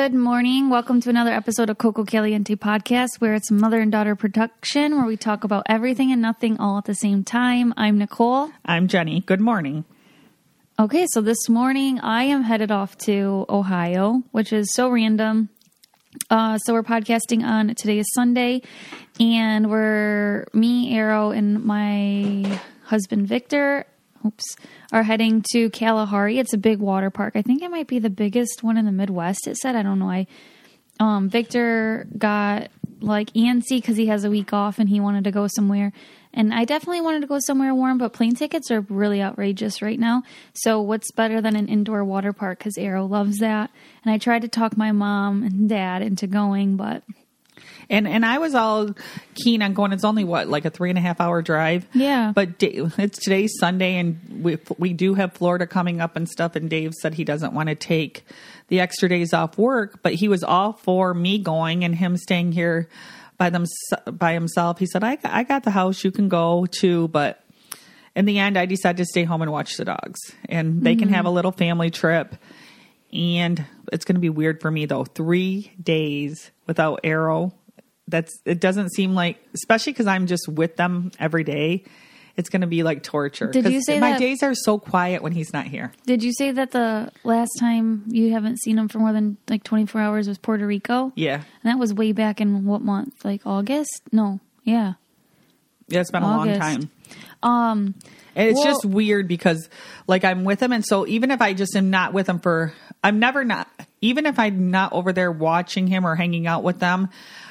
[0.00, 0.70] Good morning.
[0.70, 5.04] Welcome to another episode of Coco Caliente podcast, where it's mother and daughter production, where
[5.04, 7.74] we talk about everything and nothing all at the same time.
[7.76, 8.48] I'm Nicole.
[8.64, 9.22] I'm Jenny.
[9.22, 9.84] Good morning.
[10.78, 15.48] Okay, so this morning I am headed off to Ohio, which is so random.
[16.30, 18.62] Uh, so we're podcasting on today is Sunday,
[19.18, 23.84] and we're me, Arrow, and my husband Victor.
[24.26, 24.56] Oops,
[24.92, 26.38] are heading to Kalahari.
[26.38, 27.34] It's a big water park.
[27.36, 29.46] I think it might be the biggest one in the Midwest.
[29.46, 30.10] It said I don't know.
[30.10, 30.26] I
[31.00, 35.30] um, Victor got like antsy because he has a week off and he wanted to
[35.30, 35.92] go somewhere.
[36.34, 39.98] And I definitely wanted to go somewhere warm, but plane tickets are really outrageous right
[39.98, 40.22] now.
[40.52, 42.58] So, what's better than an indoor water park?
[42.58, 43.70] Because Arrow loves that.
[44.04, 47.02] And I tried to talk my mom and dad into going, but
[47.90, 48.90] And and I was all
[49.34, 49.92] keen on going.
[49.92, 51.86] It's only what like a three and a half hour drive.
[51.94, 52.32] Yeah.
[52.34, 56.54] But it's today's Sunday, and we we do have Florida coming up and stuff.
[56.54, 58.24] And Dave said he doesn't want to take
[58.68, 62.52] the extra days off work, but he was all for me going and him staying
[62.52, 62.88] here
[63.38, 63.64] by them
[64.10, 64.78] by himself.
[64.78, 66.04] He said, "I I got the house.
[66.04, 67.42] You can go too." But
[68.14, 71.08] in the end, I decided to stay home and watch the dogs, and they can
[71.08, 71.36] have a mm-hmm.
[71.36, 72.34] little family trip.
[73.12, 75.04] And it's going to be weird for me though.
[75.04, 77.54] Three days without Arrow.
[78.08, 78.60] That's it.
[78.60, 81.84] Doesn't seem like, especially because I'm just with them every day.
[82.36, 83.50] It's going to be like torture.
[83.50, 85.92] Did you say my that- days are so quiet when he's not here?
[86.06, 89.64] did you say that the last time you haven't seen him for more than like
[89.64, 91.12] 24 hours was Puerto Rico?
[91.16, 93.24] Yeah, And that was way back in what month?
[93.24, 94.02] Like August?
[94.12, 94.38] No.
[94.62, 94.94] Yeah.
[95.88, 96.00] yeah.
[96.00, 96.90] It's been a long time.
[97.42, 97.94] Um,
[98.36, 99.68] And it's Well- just weird because
[100.06, 102.72] like I'm with him and so even if I just am not with him for
[103.02, 103.68] I'm never not
[104.00, 107.08] even if I'm not over there watching him or hanging out with them,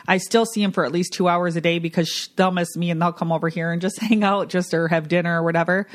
[0.07, 2.91] I still see him for at least 2 hours a day because they'll miss me
[2.91, 5.87] and they'll come over here and just hang out just or have dinner or whatever.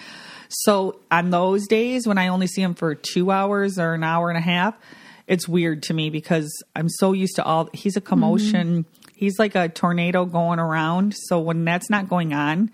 [0.48, 4.28] So on those days when I only see him for 2 hours or an hour
[4.28, 4.74] and a half,
[5.26, 8.84] it's weird to me because I'm so used to all he's a commotion.
[8.84, 9.08] Mm-hmm.
[9.14, 11.14] He's like a tornado going around.
[11.14, 12.70] So when that's not going on,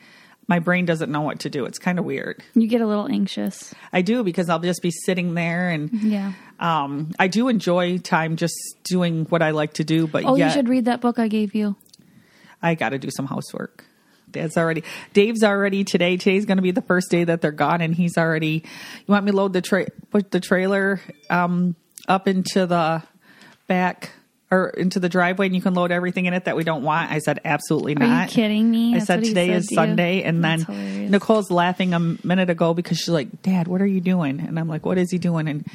[0.49, 1.67] my brain doesn't know what to do.
[1.67, 2.43] It's kind of weird.
[2.55, 3.73] you get a little anxious.
[3.93, 6.33] I do because I'll just be sitting there and Yeah.
[6.59, 8.55] um, I do enjoy time just
[8.85, 11.29] doing what I like to do, but Oh, yet you should read that book I
[11.29, 11.77] gave you.
[12.63, 13.85] I got to do some housework.
[14.31, 14.83] Dad's already,
[15.15, 16.17] Dave's already today.
[16.17, 18.63] Today's going to be the first day that they're gone, and he's already.
[19.07, 21.77] You want me to load the tra- put the trailer um,
[22.09, 23.03] up into the
[23.69, 24.11] back
[24.51, 27.11] or into the driveway, and you can load everything in it that we don't want?
[27.11, 28.09] I said absolutely not.
[28.09, 28.95] Are you kidding me?
[28.95, 29.77] I That's said today said is to you?
[29.77, 31.11] Sunday, and That's then hilarious.
[31.11, 34.69] Nicole's laughing a minute ago because she's like, "Dad, what are you doing?" And I'm
[34.69, 35.67] like, "What is he doing?" And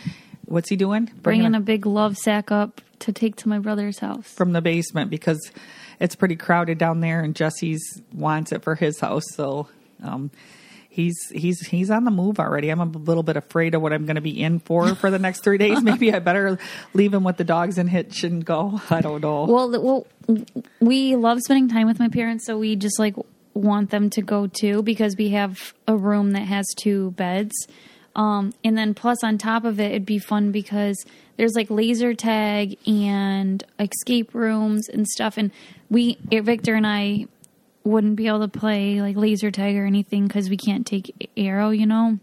[0.46, 1.12] what's he doing?
[1.22, 4.28] Bringing a big love sack up to take to my brother's house.
[4.28, 5.52] from the basement because
[6.00, 9.26] it's pretty crowded down there, and Jesse's wants it for his house.
[9.34, 9.68] So
[10.04, 10.32] um,
[10.94, 12.70] he's he's he's on the move already.
[12.70, 15.18] I'm a little bit afraid of what I'm going to be in for for the
[15.18, 15.82] next three days.
[15.84, 16.60] Maybe I better
[16.94, 18.80] leave him with the dogs and hitch and go.
[18.90, 19.46] I don't know.
[19.46, 20.08] Well, well,
[20.80, 23.16] we love spending time with my parents, so we just like
[23.56, 27.54] want them to go too because we have a room that has two beds.
[28.16, 31.04] Um, and then plus on top of it, it'd be fun because
[31.38, 35.38] there's like laser tag and escape rooms and stuff.
[35.38, 35.50] And
[35.90, 37.26] we, Victor and I,
[37.84, 41.70] wouldn't be able to play like laser tag or anything because we can't take arrow,
[41.70, 42.20] you know,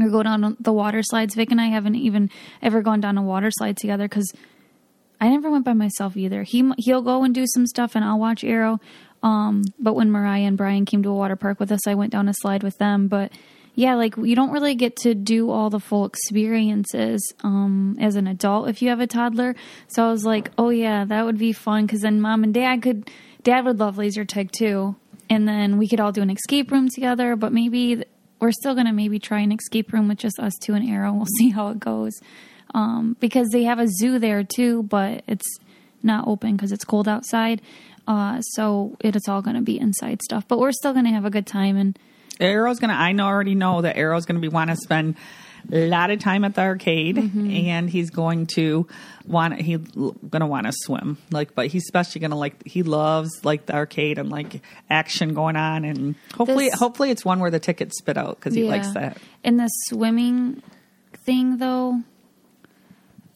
[0.00, 1.34] or go down the water slides.
[1.34, 2.30] Vic and I haven't even
[2.62, 4.32] ever gone down a water slide together because
[5.20, 6.42] I never went by myself either.
[6.42, 8.80] He he'll go and do some stuff, and I'll watch Arrow.
[9.22, 12.12] Um, but when Mariah and Brian came to a water park with us, I went
[12.12, 13.08] down a slide with them.
[13.08, 13.32] But
[13.74, 18.26] yeah, like you don't really get to do all the full experiences um, as an
[18.26, 19.54] adult if you have a toddler.
[19.88, 22.82] So I was like, oh yeah, that would be fun because then mom and dad
[22.82, 23.10] could.
[23.46, 24.96] Dad would love laser tag too,
[25.30, 27.36] and then we could all do an escape room together.
[27.36, 28.02] But maybe
[28.40, 31.12] we're still gonna maybe try an escape room with just us two and Arrow.
[31.16, 32.12] We'll see how it goes
[32.74, 35.46] um, because they have a zoo there too, but it's
[36.02, 37.62] not open because it's cold outside.
[38.08, 41.30] Uh, so it is all to be inside stuff, but we're still to have a
[41.30, 41.76] good time.
[41.76, 41.96] And
[42.40, 42.94] Arrow's gonna.
[42.94, 45.14] I know already know that Arrow's gonna be want to spend
[45.72, 47.50] a lot of time at the arcade, Mm-hmm.
[47.50, 48.86] and he's going to
[49.26, 49.60] want.
[49.60, 49.78] He's
[50.30, 51.18] gonna want to swim.
[51.30, 52.64] Like, but he's especially gonna like.
[52.66, 57.24] He loves like the arcade and like action going on, and hopefully, This- hopefully it's
[57.24, 59.18] one where the tickets spit out because he likes that.
[59.42, 60.62] And the swimming
[61.24, 62.00] thing, though,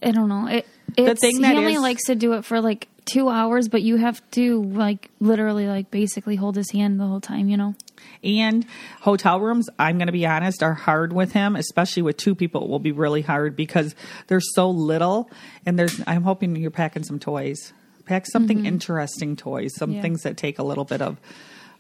[0.03, 0.47] I don't know.
[0.47, 0.67] It
[0.97, 3.82] it's, thing that he only is- likes to do it for like two hours, but
[3.82, 7.49] you have to like literally like basically hold his hand the whole time.
[7.49, 7.75] You know.
[8.23, 8.67] And
[9.00, 12.64] hotel rooms, I'm going to be honest, are hard with him, especially with two people.
[12.64, 13.94] It will be really hard because
[14.26, 15.31] they're so little.
[15.64, 17.73] And there's, I'm hoping you're packing some toys.
[18.06, 19.97] Pack something interesting toys, some Mm-hmm.
[19.97, 20.02] Yeah.
[20.02, 21.19] things that take a little bit of.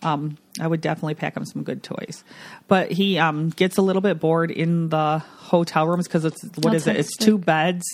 [0.02, 2.24] Um, I would definitely pack him some good toys,
[2.68, 6.72] but he um, gets a little bit bored in the hotel rooms because it's what
[6.72, 6.96] is it?
[6.96, 7.84] It's two beds,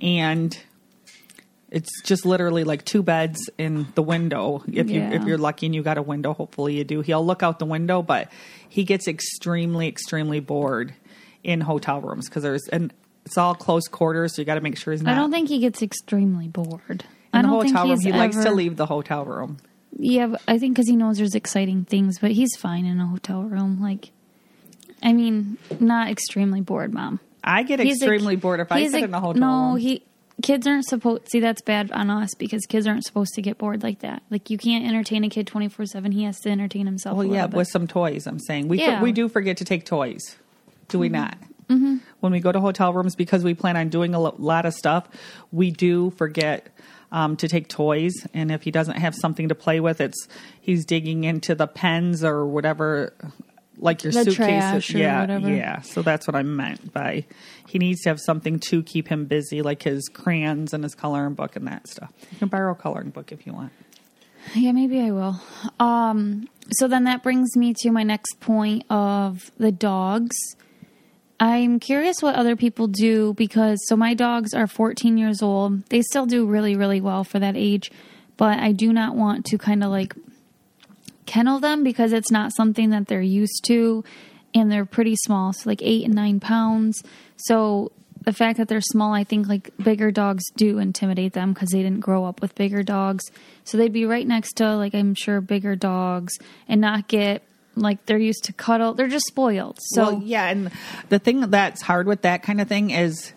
[0.00, 0.56] and
[1.72, 4.62] it's just literally like two beds in the window.
[4.70, 7.00] If you if you're lucky and you got a window, hopefully you do.
[7.00, 8.30] He'll look out the window, but
[8.68, 10.94] he gets extremely extremely bored
[11.42, 12.92] in hotel rooms because there's and
[13.24, 15.12] it's all close quarters, so you got to make sure he's not.
[15.12, 16.82] I don't think he gets extremely bored.
[16.88, 17.00] in
[17.32, 18.00] I the don't think hotel room.
[18.00, 19.56] He likes to leave the hotel room.
[19.98, 23.42] Yeah, I think because he knows there's exciting things, but he's fine in a hotel
[23.42, 23.80] room.
[23.80, 24.10] Like,
[25.02, 27.20] I mean, not extremely bored, mom.
[27.44, 29.68] I get He's a- extremely bored if I sit a- in a hotel no, room.
[29.70, 30.02] No, he
[30.42, 31.28] kids aren't supposed.
[31.30, 34.22] See, that's bad on us because kids aren't supposed to get bored like that.
[34.30, 36.12] Like, you can't entertain a kid twenty four seven.
[36.12, 37.16] He has to entertain himself.
[37.16, 37.56] well, yeah, bit.
[37.56, 38.26] with some toys.
[38.26, 39.02] I'm saying we Yeah.
[39.02, 40.36] we do forget to take toys,
[40.88, 41.36] do we not?
[41.68, 41.98] Mm-hmm.
[42.20, 44.74] When we go to hotel rooms because we plan on doing a lo- lot of
[44.74, 45.08] stuff,
[45.50, 46.68] we do forget.
[47.14, 50.28] Um, to take toys, and if he doesn't have something to play with, it's
[50.62, 53.12] he's digging into the pens or whatever,
[53.76, 55.50] like your The or yeah, whatever.
[55.54, 55.82] yeah.
[55.82, 57.26] So that's what I meant by
[57.72, 61.32] he needs to have something to keep him busy, like his crayons and his coloring
[61.32, 62.12] book and that stuff.
[62.30, 63.72] You can borrow a coloring book if you want.
[64.54, 65.40] Yeah, maybe I will.
[65.80, 70.36] Um, so then that brings me to my next point of the dogs.
[71.40, 75.88] I'm curious what other people do because so my dogs are 14 years old.
[75.88, 77.90] They still do really, really well for that age,
[78.36, 80.14] but I do not want to kind of like
[81.24, 84.04] kennel them because it's not something that they're used to
[84.54, 87.02] and they're pretty small, so like eight and nine pounds.
[87.36, 87.92] So
[88.24, 91.82] the fact that they're small, I think like bigger dogs do intimidate them because they
[91.82, 93.24] didn't grow up with bigger dogs.
[93.64, 96.34] So they'd be right next to like I'm sure bigger dogs
[96.68, 97.42] and not get
[97.74, 98.94] like they're used to cuddle.
[98.94, 99.78] They're just spoiled.
[99.80, 100.70] So well, yeah, and
[101.08, 103.32] the thing that's hard with that kind of thing is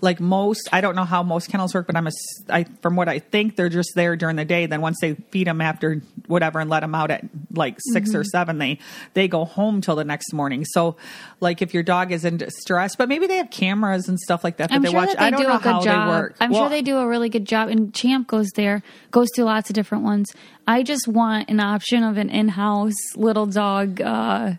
[0.00, 2.10] like most I don't know how most kennels work, but I'm a
[2.48, 4.66] I, from what I think they're just there during the day.
[4.66, 8.16] Then once they feed them after whatever and let them out at like 6 Mm-hmm.
[8.18, 8.78] or seven, they
[9.14, 10.64] they go home till the next morning.
[10.64, 10.96] So
[11.40, 14.58] like if your dog is in distress, but maybe they have cameras and stuff like
[14.58, 15.08] that that I'm they sure watch.
[15.10, 16.06] that they I don't do know a good how job.
[16.08, 16.36] they work.
[16.40, 17.68] I'm Well, sure they do a really good job.
[17.68, 20.28] And Champ goes there, goes to lots of different ones.
[20.66, 24.52] I just want an option of an in-house little dog, uh,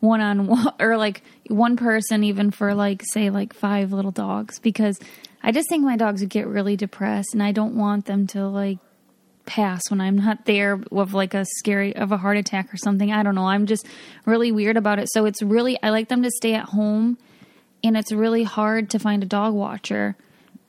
[0.00, 4.58] one on one, or like one person, even for like say like five little dogs,
[4.58, 4.98] because
[5.42, 8.46] I just think my dogs would get really depressed, and I don't want them to
[8.48, 8.78] like
[9.46, 13.12] pass when I'm not there with like a scary of a heart attack or something.
[13.12, 13.46] I don't know.
[13.46, 13.86] I'm just
[14.24, 15.08] really weird about it.
[15.12, 17.18] So it's really I like them to stay at home
[17.82, 20.16] and it's really hard to find a dog watcher.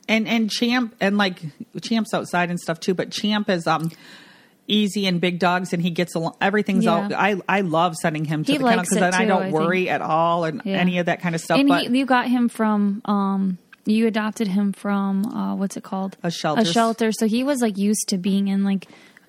[0.08, 1.40] and and champ and like
[1.80, 3.90] champ's outside and stuff too but champ is um
[4.72, 6.92] easy and big dogs and he gets along everything's Yeah.
[6.94, 9.50] all i i love sending him to He the kennel because then i don't I
[9.50, 10.76] worry at all and Yeah.
[10.78, 14.06] any of that kind of stuff and but he, you got him from um you
[14.06, 16.62] adopted him from uh what's it called A shelter.
[16.62, 18.86] a shelter so he was like used to being in like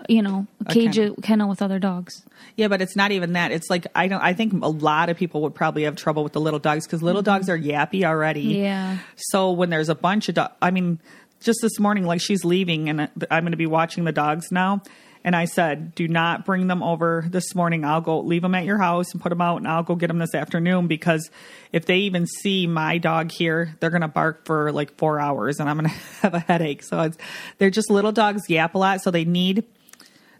[0.09, 1.15] you know cage kennel.
[1.23, 2.23] kennel with other dogs
[2.57, 5.17] yeah but it's not even that it's like i don't i think a lot of
[5.17, 8.45] people would probably have trouble with the little dogs because little dogs are yappy already
[8.53, 8.63] Mm-hmm.
[8.63, 8.97] Yeah.
[9.15, 11.00] so when there's a bunch of dogs i mean
[11.41, 14.81] just this morning like she's leaving and i'm going to be watching the dogs now
[15.23, 17.85] and I said, do not bring them over this morning.
[17.85, 20.07] I'll go leave them at your house and put them out, and I'll go get
[20.07, 21.31] them this afternoon because
[21.71, 25.59] if they even see my dog here, they're going to bark for like four hours
[25.59, 26.83] and I'm going to have a headache.
[26.83, 27.09] So
[27.57, 29.01] they're just little dogs yap a lot.
[29.01, 29.63] So they need,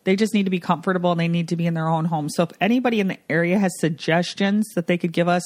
[0.04, 2.30] they just need to be comfortable and they need to be in their own home.
[2.30, 5.44] So if anybody in the area has suggestions that they could give us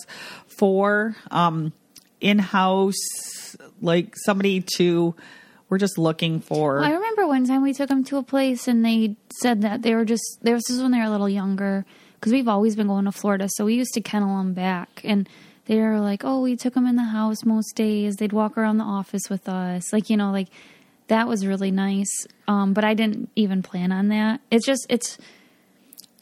[0.47, 1.73] for um,
[2.19, 2.95] in house,
[3.81, 5.15] like somebody to,
[5.69, 6.79] we're just looking for.
[6.79, 9.95] I remember one time we took them to a place and they said that they
[9.95, 13.05] were just this was when they were a little younger because we've always been going
[13.05, 15.27] to Florida, so we used to kennel them back and.
[15.65, 18.15] They were like, oh, we took them in the house most days.
[18.15, 19.91] They'd walk around the office with us.
[19.91, 20.47] Like, you know, like
[21.07, 22.25] that was really nice.
[22.47, 24.41] Um, but I didn't even plan on that.
[24.51, 25.17] It's just, it's,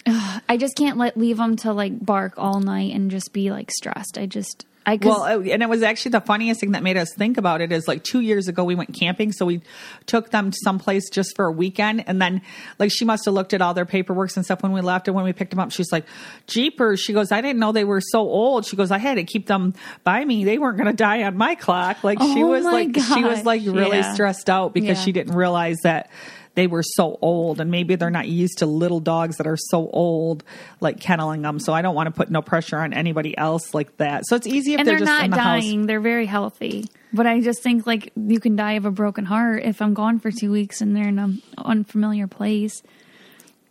[0.06, 3.52] ugh, I just can't let leave them to like bark all night and just be
[3.52, 4.18] like stressed.
[4.18, 7.38] I just, I Well, and it was actually the funniest thing that made us think
[7.38, 9.62] about it is like two years ago we went camping, so we
[10.06, 12.42] took them someplace just for a weekend, and then
[12.78, 15.16] like she must have looked at all their paperwork and stuff when we left, and
[15.16, 16.06] when we picked them up, she's like,
[16.48, 19.24] "Jeepers!" She goes, "I didn't know they were so old." She goes, "I had to
[19.24, 19.74] keep them
[20.04, 22.72] by me; they weren't going to die on my clock." Like she Oh was my
[22.72, 24.14] like she was like really yeah.
[24.14, 25.04] stressed out because Yeah.
[25.04, 26.10] she didn't realize that
[26.56, 29.90] they were so old and maybe they're not used to little dogs that are so
[29.90, 30.44] old
[30.80, 33.96] like kenneling them so i don't want to put no pressure on anybody else like
[33.98, 35.86] that so it's easy if and they're, they're, just not in the house dying.
[35.86, 36.90] They're very healthy.
[37.14, 40.20] But I just think like you can die of a broken heart if I'm gone
[40.20, 42.82] for two weeks and they're in an unfamiliar place.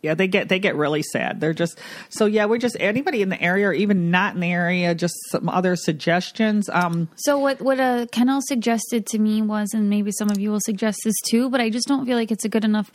[0.05, 1.77] Yeah they get they get really sad they're just
[2.09, 5.15] so yeah we're just anybody in the area or even not in the area just
[5.31, 10.11] some other suggestions um So what what a kennel suggested to me was, and maybe
[10.11, 12.49] some of you will suggest this too, but I just don't feel like it's a
[12.49, 12.91] good enough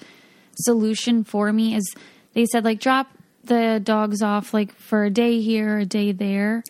[0.55, 1.75] solution for me.
[1.75, 1.95] Is
[2.35, 3.09] they said like drop
[3.45, 6.63] the dogs off like for a day here, a day there,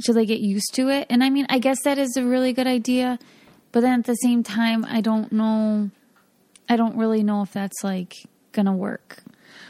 [0.00, 1.06] so they get used to it.
[1.10, 3.18] And I mean, I guess that is a really good idea,
[3.72, 5.90] but then at the same time, I don't know.
[6.68, 8.14] I don't really know if that's like
[8.52, 9.22] gonna work.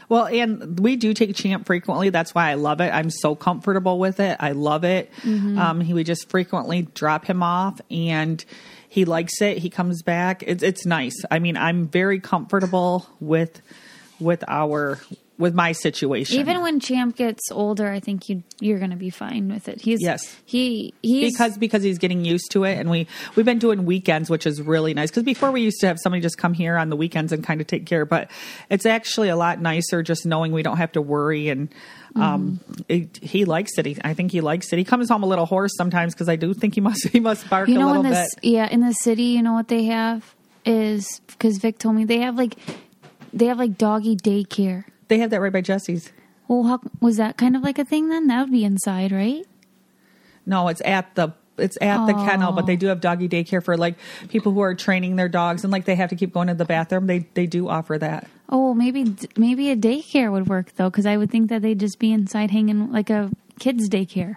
[0.09, 2.09] Well, and we do take Champ frequently.
[2.09, 2.89] That's why I love it.
[2.91, 4.35] I'm so comfortable with it.
[4.39, 5.11] I love it.
[5.59, 8.43] Um, he would just frequently drop him off, and
[8.89, 9.59] he likes it.
[9.59, 10.43] He comes back.
[10.45, 11.23] It's it's nice.
[11.29, 13.61] I mean, I'm very comfortable with
[14.19, 14.99] with our
[15.39, 16.37] with my situation.
[16.39, 19.81] Even when Champ gets older, I think you you're gonna be fine with it.
[19.81, 20.37] He's Yes.
[20.45, 24.29] he he's because because he's getting used to it and we we've been doing weekends
[24.29, 26.89] which is really nice because before we used to have somebody just come here on
[26.89, 28.29] the weekends and kind of take care but
[28.69, 31.69] it's actually a lot nicer just knowing we don't have to worry and
[32.15, 35.27] um it, he likes it he, i think he likes it he comes home a
[35.27, 38.05] little hoarse sometimes because i do think he must he must bark You a little
[38.05, 41.95] in bit yeah, in the city, you know what they have is because Vic told
[41.95, 42.55] me they have like
[43.31, 44.85] they have like doggy daycare.
[45.09, 46.11] They have that right by jesse's
[46.47, 48.27] Well, how, was that kind of like a thing then?
[48.27, 49.45] That would be inside, right?
[50.45, 52.77] no it's at the it's at the kennel, but they oh.
[52.77, 53.95] do have doggy daycare for like
[54.29, 56.65] people who are training their dogs and like they have to keep going to the
[56.65, 57.07] bathroom.
[57.07, 58.27] They they do offer that.
[58.49, 61.99] Oh, maybe maybe a daycare would work though, because I would think that they'd just
[61.99, 64.35] be inside hanging like a kids daycare.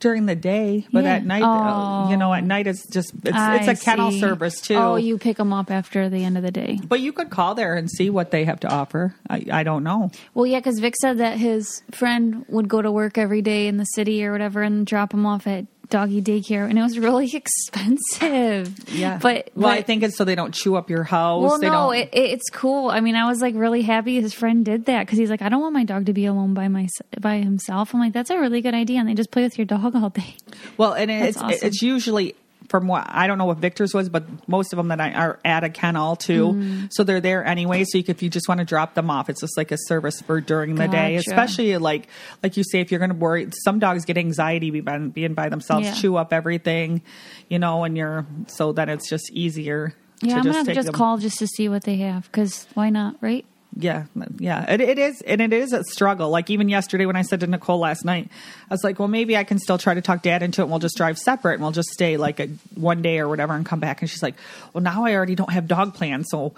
[0.00, 1.14] During the day, but Yeah.
[1.14, 4.60] at night, uh, you know, at night it's just it's, it's a I kennel service
[4.60, 4.74] too.
[4.76, 6.78] Oh, you pick them up after the end of the day.
[6.86, 9.14] but you could call there and see what they have to offer.
[9.28, 10.10] I, I don't know.
[10.34, 13.76] Well, yeah, because Vic said that his friend would go to work every day in
[13.76, 17.30] the city or whatever and drop him off at doggy daycare, and it was really
[17.34, 18.88] expensive.
[18.90, 21.42] Yeah, but well, I think it's so they don't chew up your house.
[21.42, 22.90] Well, they no, it, it's cool.
[22.90, 25.48] I mean, I was like really happy his friend did that because he's like, I
[25.48, 26.88] don't want my dog to be alone by my
[27.20, 27.94] by himself.
[27.94, 30.10] I'm like, that's a really good idea, and they just play with your dog all
[30.10, 30.34] day.
[30.76, 31.58] well, and it's awesome.
[31.62, 32.34] it's usually
[32.68, 35.38] from what I don't know what Victor's was, but most of them that I are
[35.44, 36.48] at a kennel too.
[36.48, 36.92] Mm.
[36.92, 37.84] So they're there anyway.
[37.84, 39.78] So you could, if you just want to drop them off, it's just like a
[39.78, 41.16] service for during the day.
[41.16, 42.08] Especially like
[42.42, 45.48] like you say, if you're going to worry, some dogs get anxiety be- being by
[45.48, 45.94] themselves, Yeah.
[45.94, 47.02] chew up everything,
[47.48, 49.94] you know, and you're so then it's just easier.
[50.20, 52.90] Yeah, I'm just gonna take just call just to see what they have because why
[52.90, 53.46] not, right?
[53.80, 54.06] Yeah,
[54.38, 56.30] yeah, it, it is, and it is a struggle.
[56.30, 58.28] Like even yesterday when I said to Nicole last night,
[58.68, 60.70] I was like, "Well, maybe I can still try to talk Dad into it, and
[60.72, 63.64] we'll just drive separate, and we'll just stay like a one day or whatever, and
[63.64, 64.34] come back." And she's like,
[64.72, 66.54] "Well, now I already don't have dog plans, so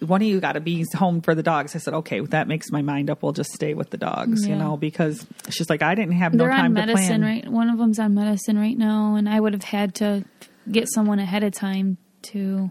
[0.00, 2.72] one of you got to be home for the dogs." I said, "Okay, that makes
[2.72, 3.22] my mind up.
[3.22, 6.44] We'll just stay with the dogs, you know." Because she's like, "I didn't have no
[6.44, 7.48] They're time on to medicine, plan." right?
[7.48, 10.24] One of them's on medicine right now, and I would have had to
[10.70, 12.70] get someone ahead of time to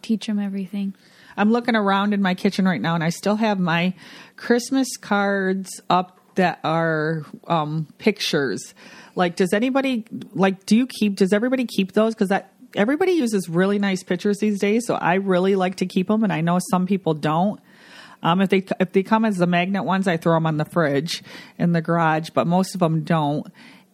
[0.00, 0.94] teach them everything.
[1.36, 3.94] I'm looking around in my kitchen right now, and I still have my
[4.36, 8.74] Christmas cards up that are um, pictures.
[9.14, 10.66] Like, does anybody like?
[10.66, 11.16] Do you keep?
[11.16, 12.14] Does everybody keep those?
[12.14, 16.08] Because that everybody uses really nice pictures these days, so I really like to keep
[16.08, 17.60] them, and I know some people don't.
[18.22, 20.64] Um, if they if they come as the magnet ones, I throw them on the
[20.64, 21.22] fridge
[21.58, 23.46] in the garage, but most of them don't.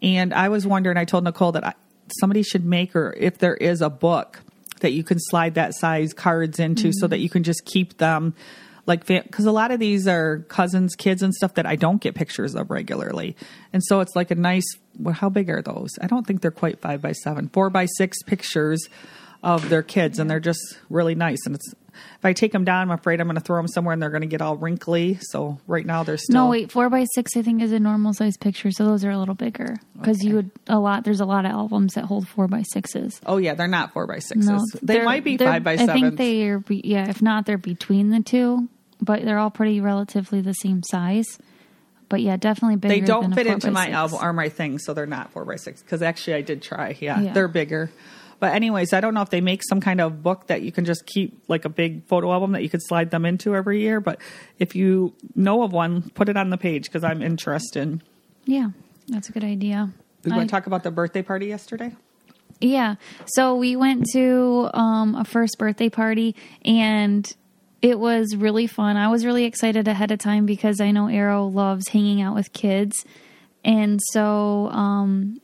[0.02, 0.96] And I was wondering.
[0.96, 1.74] I told Nicole that I,
[2.20, 4.42] somebody should make her if there is a book
[4.80, 7.22] that you can slide that size cards into, so that mm-hmm.
[7.22, 8.34] you can just keep them
[8.86, 12.14] like because a lot of these are cousins, kids, and stuff that I don't get
[12.14, 13.36] pictures of regularly,
[13.72, 14.66] and so it's like a nice.
[14.98, 15.90] Well, how big are those?
[16.00, 18.88] I don't think they're quite five by seven, four by six pictures
[19.46, 21.38] of their kids, and they're just really nice.
[21.46, 21.72] And it's
[22.18, 24.10] if I take them down, I'm afraid I'm going to throw them somewhere and they're
[24.10, 25.18] going to get all wrinkly.
[25.22, 28.12] So right now they're still No, wait, four by six I think is a normal
[28.12, 31.04] size picture, so those are a little bigger because you would a lot.
[31.04, 33.20] There's a lot of albums that hold four by sixes.
[33.24, 34.46] Oh yeah, they're not four by sixes.
[34.48, 35.90] No, they might be five by seven.
[35.90, 36.62] I think they are.
[36.68, 38.68] Yeah, if not, they're between the two,
[39.00, 41.38] but they're all pretty relatively the same size.
[42.08, 42.94] But yeah, definitely bigger.
[42.94, 43.94] they don't fit into my six.
[43.94, 45.82] album or my thing, so they're not four by six.
[45.82, 46.96] Because actually, I did try.
[47.00, 47.32] Yeah, Yeah.
[47.32, 47.90] they're bigger.
[48.38, 50.84] But anyways, I don't know if they make some kind of book that you can
[50.84, 54.00] just keep like a big photo album that you could slide them into every year.
[54.00, 54.20] But
[54.58, 58.02] if you know of one, put it on the page because I'm interested.
[58.44, 58.70] Yeah,
[59.08, 59.90] that's a good idea.
[60.24, 61.94] We want to talk about the birthday party yesterday.
[62.60, 62.96] Yeah.
[63.26, 67.30] So we went to um, a first birthday party and
[67.82, 68.96] it was really fun.
[68.96, 72.52] I was really excited ahead of time because I know Arrow loves hanging out with
[72.52, 73.04] kids.
[73.64, 75.40] And so um,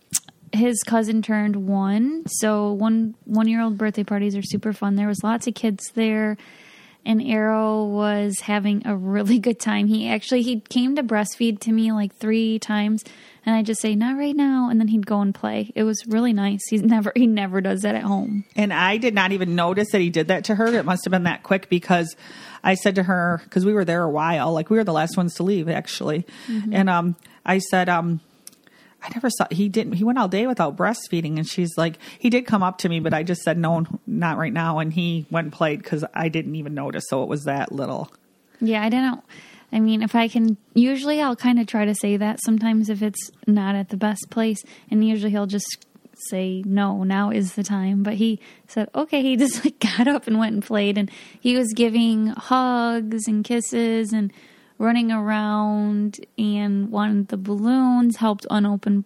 [0.52, 2.24] his cousin turned one.
[2.26, 4.96] So one one year old birthday parties are super fun.
[4.96, 6.36] There was lots of kids there
[7.04, 9.86] and Arrow was having a really good time.
[9.86, 13.02] He actually he came to breastfeed to me like three times,
[13.44, 15.72] and I just say not right now, and then he'd go and play.
[15.74, 16.60] It was really nice.
[16.68, 18.44] He's never he never does that at home.
[18.56, 20.66] And I did not even notice that he did that to her.
[20.66, 22.14] It must have been that quick because
[22.62, 25.16] I said to her, because we were there a while, like we were the last
[25.16, 26.24] ones to leave actually.
[26.72, 28.20] And um, I said, um,
[29.02, 31.36] I never saw, he didn't, he went all day without breastfeeding.
[31.36, 34.38] And she's like, he did come up to me, but I just said, no, not
[34.38, 34.78] right now.
[34.78, 37.04] And he went and played because I didn't even notice.
[37.08, 38.12] So it was that little.
[38.60, 39.22] Yeah, I don't.
[39.72, 43.02] I mean, if I can, usually I'll kind of try to say that sometimes if
[43.02, 45.86] it's not at the best place, and usually he'll just
[46.28, 50.26] say no now is the time but he said okay he just like got up
[50.26, 54.32] and went and played and he was giving hugs and kisses and
[54.82, 59.04] running around and wanted the balloons helped unopen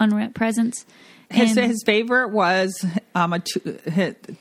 [0.00, 0.84] unwrap presents
[1.30, 3.78] His, And- his favorite was um, a two,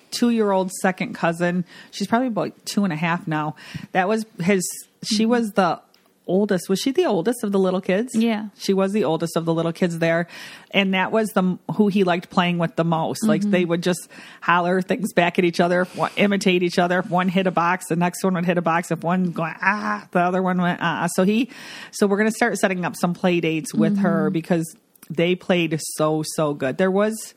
[0.10, 1.64] two-year-old second cousin.
[1.92, 3.56] She's probably about two and a half now.
[3.94, 4.64] That was his.
[5.04, 5.80] She was the
[6.28, 6.70] oldest.
[6.70, 8.12] Was she the oldest of the little kids?
[8.16, 8.50] Yeah.
[8.58, 10.28] she was the oldest of the little kids there,
[10.72, 13.26] and that was the who he liked playing with the most.
[13.28, 14.08] Like they would just
[14.42, 15.88] holler things back at each other,
[16.18, 17.00] imitate each other.
[17.00, 18.92] If one hit a box, the next one would hit a box.
[18.92, 21.08] If one going ah, the other one went ah.
[21.16, 21.50] So he,
[21.92, 24.76] so we're gonna start setting up some play dates with her because
[25.10, 26.78] they played so so good.
[26.78, 27.34] There was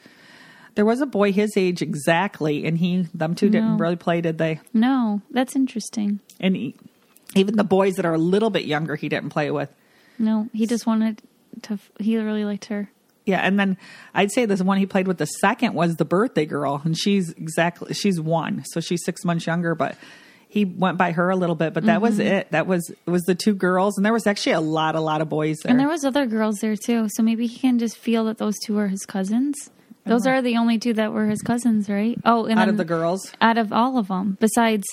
[0.74, 4.38] there was a boy his age exactly, and he them two didn't really play, did
[4.38, 4.60] they?
[4.72, 6.74] no that's interesting And he,
[7.34, 9.70] even the boys that are a little bit younger, he didn't play with.
[10.18, 11.22] no he just wanted
[11.62, 12.88] to he really liked her
[13.26, 13.76] Yeah, and then
[14.14, 17.30] I'd say this one he played with the second was the birthday girl, and she's
[17.30, 19.96] exactly she's one, so she's six months younger, but.
[20.46, 22.32] He went by her a little bit, but that was Mm-hmm.
[22.34, 22.50] it.
[22.52, 25.20] That was it was the two girls, and there was actually a lot, a lot
[25.20, 25.70] of boys there.
[25.70, 28.54] And there was other girls there too, so maybe he can just feel that those
[28.64, 29.56] two are his cousins.
[30.06, 32.16] Those are the only two that were his cousins, right?
[32.24, 33.32] Oh, and out then of the girls.
[33.40, 34.84] out of all of them, besides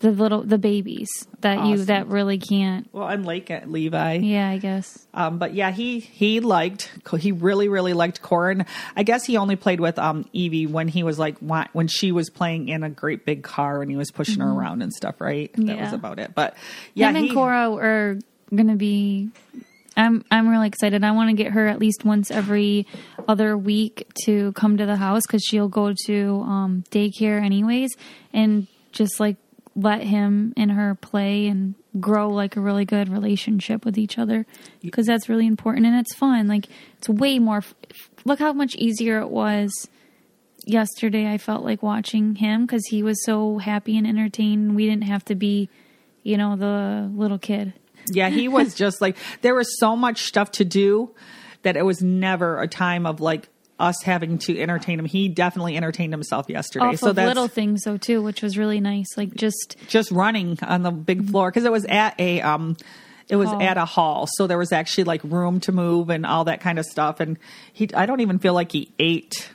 [0.00, 1.08] the little the babies
[1.40, 2.86] that you that really can't.
[2.92, 4.14] Well, and Lake at Levi.
[4.16, 5.06] Yeah, I guess.
[5.14, 8.66] Um, but yeah, he he liked he really really liked Corin.
[8.94, 12.28] I guess he only played with um Evie when he was like when she was
[12.30, 15.20] playing in a great big car and he was pushing her around and stuff.
[15.20, 15.94] Right, that was Mm-hmm.
[15.94, 16.34] About it.
[16.34, 16.56] But
[16.94, 18.18] yeah, Him and he- Cora are
[18.54, 19.30] gonna be.
[19.96, 21.02] I'm I'm really excited.
[21.04, 22.86] I want to get her at least once every
[23.26, 27.96] other week to come to the house because she'll go to um, daycare anyways,
[28.34, 29.36] and just like
[29.76, 34.46] let him and her play and grow like a really good relationship with each other
[34.80, 36.48] because that's really important and it's fun.
[36.48, 37.62] Like it's way more.
[38.24, 39.70] Look how much easier it was
[40.64, 41.30] yesterday.
[41.30, 44.74] I felt like watching him because he was so happy and entertained.
[44.74, 45.68] We didn't have to be,
[46.22, 47.74] you know, the little kid.
[48.10, 51.14] yeah, he was just like there was so much stuff to do
[51.62, 55.04] that it was never a time of like us having to entertain him.
[55.04, 56.86] He definitely entertained himself yesterday.
[56.86, 59.06] Off so of that's little things though too, which was really nice.
[59.16, 62.76] Like just just running on the big floor because it was at a um
[63.28, 63.62] it was Hall.
[63.62, 66.78] at a hall so there was actually like room to move and all that kind
[66.78, 67.38] of stuff and
[67.72, 69.50] he i don't even feel like he ate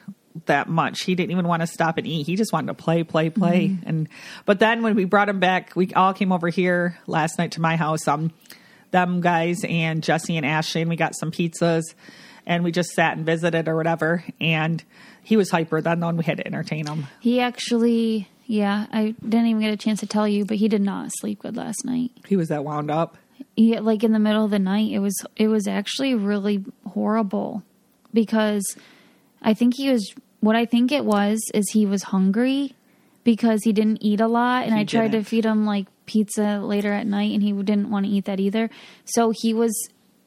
[0.46, 3.04] that much he didn't even want to stop and eat he just wanted to play
[3.04, 4.10] play play and
[4.46, 7.62] but then when we brought him back we all came over here last night to
[7.62, 8.32] my house um
[8.92, 11.84] them guys and jesse and ashley and we got some pizzas
[12.46, 14.84] and we just sat and visited or whatever and
[15.24, 19.48] he was hyper then when we had to entertain him he actually, yeah, I didn't
[19.48, 22.12] even get a chance to tell you, but he did not sleep good last night.
[22.28, 23.18] he was that wound up
[23.56, 27.64] He, like in the middle of the night, it was it was actually really horrible
[28.14, 28.64] because
[29.42, 32.74] I think he was what I think it was is he was hungry
[33.24, 35.28] because he didn't eat a lot, and He I tried to didn't.
[35.28, 38.70] feed him like pizza later at night, and he didn't want to eat that either.
[39.06, 39.72] So he was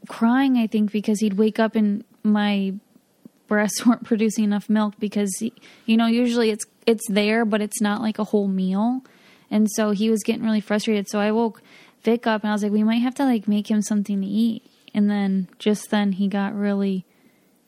[0.08, 2.74] crying, I think, because he'd wake up and my
[3.46, 5.52] breasts weren't producing enough milk because he,
[5.86, 9.02] you know usually it's it's there, but it's not like a whole meal,
[9.50, 11.08] and so he was getting really frustrated.
[11.08, 11.62] So I woke
[12.02, 14.26] Vic up and I was like, we might have to like make him something to
[14.26, 17.04] eat, and then just then he got really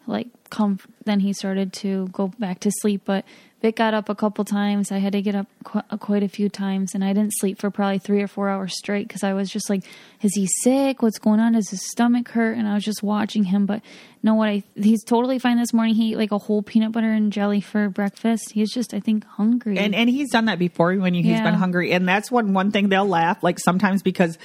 [0.07, 3.03] like comf- then he started to go back to sleep.
[3.05, 3.25] But
[3.62, 4.92] Vic got up a couple times.
[4.92, 7.71] I had to get up qu- quite a few times, and I didn't sleep for
[7.71, 9.83] probably three or four hours straight because I was just like,
[10.23, 11.01] "Is he sick?
[11.01, 11.53] What's going on?
[11.55, 13.64] Does his stomach hurt?" And I was just watching him.
[13.64, 13.81] But
[14.23, 15.95] no, what I he's totally fine this morning.
[15.95, 18.53] He ate like a whole peanut butter and jelly for breakfast.
[18.53, 19.79] He's just, I think, hungry.
[19.79, 21.42] And and he's done that before when he's Yeah.
[21.42, 24.37] been hungry, and that's one one thing they'll laugh like sometimes because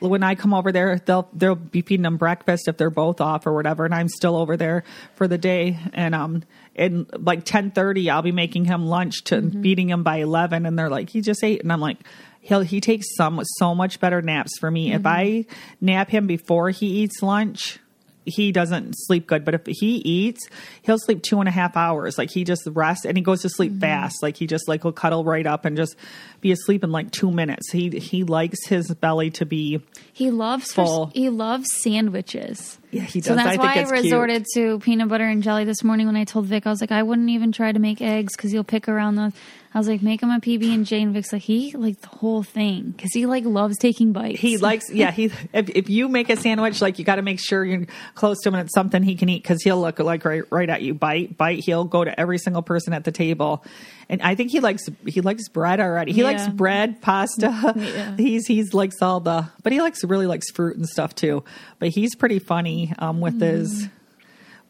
[0.00, 3.46] when I come over there, they'll they'll be feeding them breakfast if they're both off
[3.46, 4.82] or whatever, and I'm still over there
[5.14, 6.42] for the day, and um
[6.74, 9.62] and like ten thirty, I'll be making him lunch to Mm-hmm.
[9.62, 11.98] feeding him by eleven, and they're like, he just ate, and I'm like.
[12.42, 14.92] He'll, he takes some with so much better naps for me.
[14.92, 15.08] If Mm-hmm.
[15.08, 15.46] I
[15.80, 17.80] nap him before he eats lunch,
[18.26, 19.44] he doesn't sleep good.
[19.44, 20.46] But if he eats,
[20.82, 22.18] he'll sleep two and a half hours.
[22.18, 23.54] Like he just rests and he goes to Mm-hmm.
[23.54, 24.22] sleep fast.
[24.22, 25.96] Like he just like will cuddle right up and just
[26.40, 27.70] be asleep in like two minutes.
[27.70, 29.80] He he likes his belly to be
[30.12, 31.06] he loves Full.
[31.14, 32.78] he loves sandwiches.
[32.90, 33.28] yeah he does.
[33.28, 34.04] So that's I why I it's cute.
[34.04, 36.92] resorted to peanut butter and jelly this morning when I told Vic I was like
[36.92, 39.32] I wouldn't even try to make eggs because you'll pick around those.
[39.76, 42.08] I was like make him a PB and J and Vic's like he like the
[42.08, 44.40] whole thing because he like loves taking bites.
[44.40, 45.10] He likes, yeah.
[45.10, 47.84] He if, if you make a sandwich, like you got to make sure you're
[48.14, 50.70] close to him and it's something he can eat because he'll look like right right
[50.70, 51.62] at you, bite, bite.
[51.62, 53.66] He'll go to every single person at the table,
[54.08, 56.12] and I think he likes he likes bread already.
[56.12, 57.74] He likes bread, pasta.
[57.86, 58.16] Yeah.
[58.16, 61.44] He's he's likes all the, but he likes really likes fruit and stuff too.
[61.78, 63.88] But he's pretty funny um, with his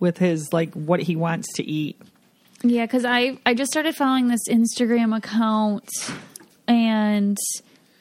[0.01, 2.01] with his like what he wants to eat.
[2.69, 5.89] Yeah, because I I just started following this Instagram account,
[6.67, 7.39] and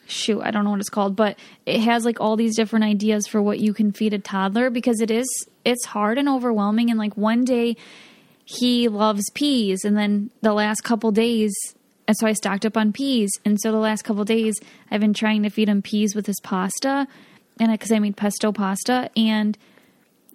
[0.08, 3.26] shoot, I don't know what it's called, but it has like all these different ideas
[3.28, 5.26] for what you can feed a toddler because it is
[5.64, 6.90] it's hard and overwhelming.
[6.90, 7.76] And like one day
[8.44, 11.54] he loves peas, and then the last couple days.
[12.08, 14.58] And so I stocked up on peas, and so the last couple days
[14.90, 17.06] I've been trying to feed him peas with his pasta,
[17.60, 19.56] and because I made pesto pasta, and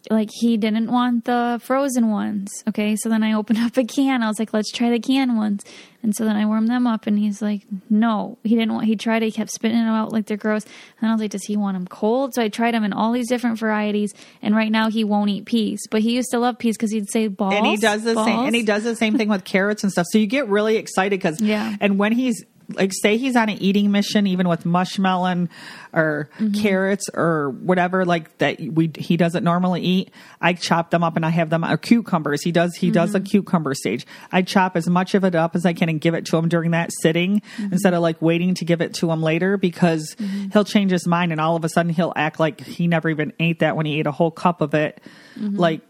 [0.09, 2.49] like he didn't want the frozen ones.
[2.67, 4.23] Okay, so then I opened up a can.
[4.23, 5.63] I was like, let's try the can ones.
[6.03, 8.87] And so then I warmed them up, and he's like, no, he didn't want.
[8.87, 9.21] He tried.
[9.21, 9.27] it.
[9.27, 10.65] He kept spitting them out like they're gross.
[10.99, 12.33] And I was like, does he want them cold?
[12.33, 14.11] So I tried them in all these different varieties,
[14.41, 15.79] and right now he won't eat peas.
[15.91, 17.53] But he used to love peas because he'd say balls.
[17.53, 20.07] and he does the same and he does the same thing with carrots and stuff
[20.09, 21.75] so you get really excited because Yeah.
[21.79, 22.43] and when he's
[22.75, 25.49] like say he's on an eating mission even with mushmelon
[25.93, 26.53] or Mm-hmm.
[26.61, 31.25] carrots or whatever like that we he doesn't normally eat i chop them up and
[31.25, 33.25] i have them or cucumbers he does he does the Mm-hmm.
[33.25, 36.25] cucumber stage i chop as much of it up as i can and give it
[36.27, 37.73] to him during that sitting Mm-hmm.
[37.73, 40.15] instead of like waiting to give it to him later because
[40.53, 43.33] he'll change his mind and all of a sudden he'll act like he never even
[43.39, 45.01] ate that when he ate a whole cup of it
[45.39, 45.55] Mm-hmm.
[45.57, 45.81] like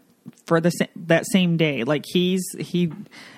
[0.46, 1.84] for the sa- that same day.
[1.84, 2.92] Like he's he,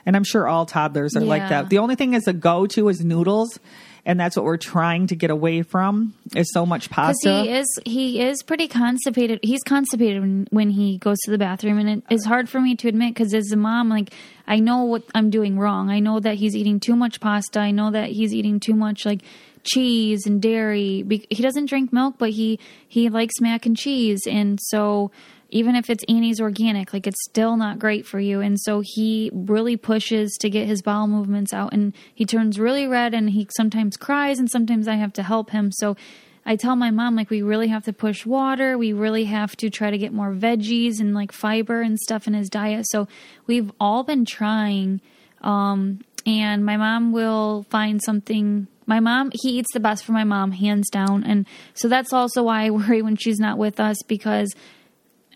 [0.07, 1.69] and I'm sure all toddlers are like that.
[1.69, 3.59] The only thing is a go to is noodles,
[4.07, 6.15] and that's what we're trying to get away from.
[6.35, 7.43] Is so much pasta.
[7.43, 9.41] he is he is pretty constipated.
[9.43, 12.75] He's constipated when, when he goes to the bathroom, and it is hard for me
[12.77, 14.13] to admit because as a mom, like
[14.47, 15.91] I know what I'm doing wrong.
[15.91, 17.61] I know that he's eating too much pasta.
[17.61, 19.23] I know that he's eating too much like
[19.63, 21.05] cheese and dairy.
[21.31, 25.11] He doesn't drink milk, but he he likes mac and cheese, and so
[25.55, 28.41] even if it's Annie's organic, like it's still not great for you.
[28.41, 32.89] And so he really pushes to get his bowel movements out and he turns really
[32.89, 35.71] red and he sometimes cries and sometimes I have to help him.
[35.71, 35.97] So
[36.45, 38.77] I tell my mom, like, we really have to push water.
[38.77, 42.35] We really have to try to get more veggies and like fiber and stuff in
[42.35, 42.87] his diet.
[42.91, 43.07] So
[43.47, 45.01] we've all been trying.
[45.41, 48.67] Um, and my mom will find something.
[48.87, 51.23] My mom, he eats the best for my mom, hands down.
[51.23, 54.53] And so that's also why I worry when she's not with us because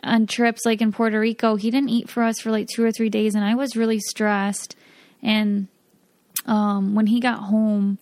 [0.03, 2.93] on trips like in Puerto Rico, he didn't eat for us for like two or
[2.93, 4.77] three days, and I was really stressed.
[5.23, 5.69] And
[6.47, 7.99] um, when he got home,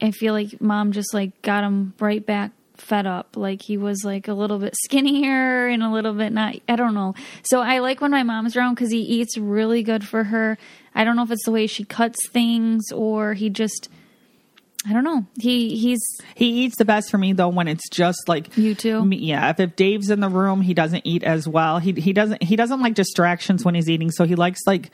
[0.00, 3.36] I feel like mom just like got him right back fed up.
[3.36, 6.56] Like he was like a little bit skinnier and a little bit not.
[6.68, 7.14] I don't know.
[7.42, 10.58] So I like when my mom's around because he eats really good for her.
[10.94, 13.88] I don't know if it's the way she cuts things or he just.
[14.88, 15.26] I don't know.
[15.38, 16.00] He he's
[16.34, 19.04] He eats the best for me though when it's just like You too?
[19.04, 21.78] Me, yeah, if, if Dave's in the room, he doesn't eat as well.
[21.78, 24.10] He he doesn't he doesn't like distractions when he's eating.
[24.10, 24.90] So he likes like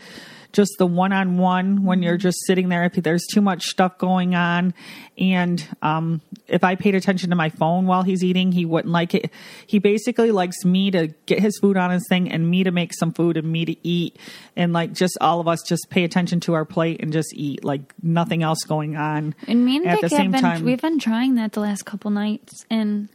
[0.57, 2.85] just the one on one when you're just sitting there.
[2.85, 4.73] If there's too much stuff going on,
[5.19, 9.15] and um, if I paid attention to my phone while he's eating, he wouldn't like
[9.15, 9.31] it.
[9.67, 12.95] He basically likes me to get his food on his thing and me to make
[12.95, 14.19] some food and me to eat,
[14.57, 17.63] and like just all of us just pay attention to our plate and just eat.
[17.63, 19.35] Like nothing else going on.
[19.47, 20.65] And me and at Vic the have same been time.
[20.65, 23.11] we've been trying that the last couple nights and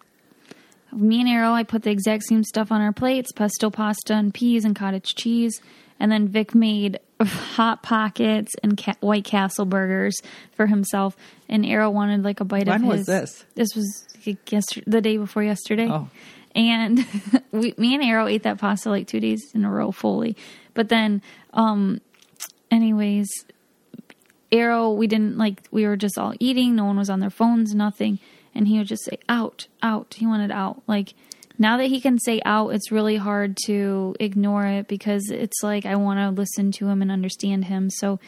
[0.94, 4.34] me and Arrow I put the exact same stuff on our plates, pesto pasta and
[4.34, 5.60] peas and cottage cheese.
[6.00, 10.20] And then Vic made hot pockets and ca- White Castle burgers
[10.56, 11.16] for himself.
[11.50, 13.46] And Arrow wanted like a bite When of was this?
[13.56, 14.08] This was
[14.48, 15.88] yesterday, the day before yesterday.
[15.90, 16.10] Oh.
[16.56, 17.06] And
[17.52, 20.36] we, me and Arrow ate that pasta like two days in a row fully.
[20.74, 21.22] But then,
[21.54, 22.02] um,
[22.70, 23.30] anyways,
[24.52, 26.76] Arrow, we didn't like, we were just all eating.
[26.76, 28.20] No one was on their phones, nothing.
[28.54, 30.16] And he would just say, out, out.
[30.16, 30.84] He wanted out.
[30.88, 31.14] Like,
[31.58, 35.86] now that he can say out, it's really hard to ignore it because it's like
[35.86, 37.90] I want to listen to him and understand him.
[37.90, 38.20] So,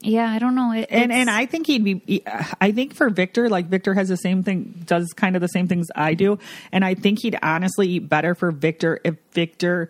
[0.00, 0.72] yeah, I don't know.
[0.72, 2.22] It, and and I think he'd be.
[2.60, 5.68] I think for Victor, like Victor has the same thing, does kind of the same
[5.68, 6.38] things I do,
[6.72, 9.88] and I think he'd honestly eat better for Victor if Victor.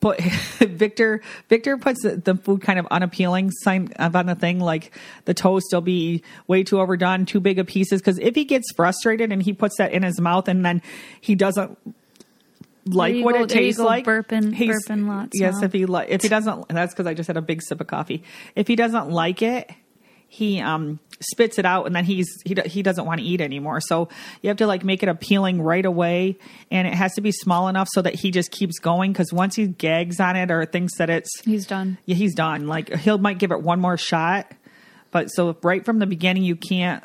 [0.00, 0.20] Put
[0.60, 4.92] Victor Victor puts the, the food kind of unappealing sign up on the thing like
[5.24, 8.00] the toast will be way too overdone, too big of pieces.
[8.00, 10.82] Because if he gets frustrated and he puts that in his mouth and then
[11.20, 11.76] he doesn't
[12.86, 15.66] like what go- it tastes like, burping- he's- burping lots Yes, now.
[15.66, 17.86] if he li- if he doesn't, that's because I just had a big sip of
[17.86, 18.22] coffee.
[18.54, 19.70] If he doesn't like it,
[20.28, 23.80] he um spits it out and then he's he he doesn't want to eat anymore.
[23.80, 24.08] So
[24.42, 26.38] you have to like make it appealing right away,
[26.70, 29.12] and it has to be small enough so that he just keeps going.
[29.12, 31.98] Because once he gags on it or thinks that it's he's done.
[32.04, 32.68] yeah, he's done.
[32.68, 34.52] Like he'll might give it one more shot,
[35.10, 37.02] but so right from the beginning you can't